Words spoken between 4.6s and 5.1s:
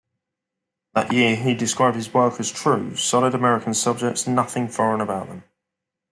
foreign